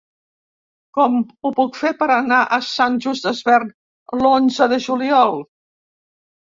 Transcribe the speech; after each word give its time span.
Com 0.97 1.17
ho 1.19 1.51
puc 1.59 1.77
fer 1.81 1.91
per 2.01 2.09
anar 2.15 2.41
a 2.57 2.61
Sant 2.71 2.99
Just 3.07 3.29
Desvern 3.31 3.73
l'onze 4.25 4.73
de 4.75 4.85
juliol? 4.89 5.41